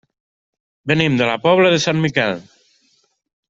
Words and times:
Venim 0.91 1.19
de 1.21 1.29
la 1.31 1.37
Pobla 1.45 1.69
de 1.77 1.81
Sant 1.87 2.03
Miquel. 2.07 2.37